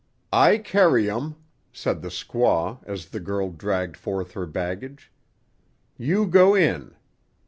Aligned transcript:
"I 0.33 0.57
carry 0.57 1.11
um," 1.11 1.35
said 1.71 2.01
the 2.01 2.07
squaw 2.07 2.79
as 2.87 3.09
the 3.09 3.19
girl 3.19 3.51
dragged 3.51 3.95
forth 3.95 4.31
her 4.31 4.47
baggage. 4.47 5.11
"You 5.95 6.25
go 6.25 6.55
in." 6.55 6.95